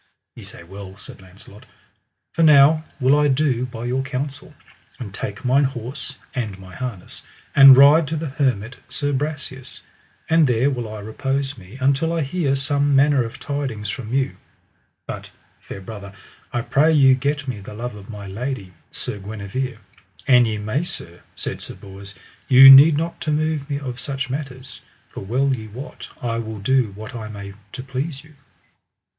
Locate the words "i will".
26.19-26.57